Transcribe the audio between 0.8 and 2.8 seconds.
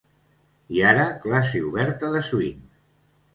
ara classe oberta de swing!